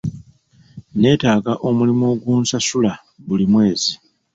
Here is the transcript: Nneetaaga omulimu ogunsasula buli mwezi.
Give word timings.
Nneetaaga 0.95 1.53
omulimu 1.67 2.03
ogunsasula 2.13 2.91
buli 3.25 3.45
mwezi. 3.51 3.93